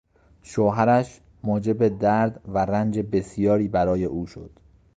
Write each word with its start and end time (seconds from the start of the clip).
شوهرش 0.43 1.21
موجب 1.43 1.97
درد 1.99 2.41
و 2.47 2.57
رنج 2.57 2.99
بسیاری 2.99 3.67
برای 3.67 4.05
او 4.05 4.27
شد. 4.27 4.51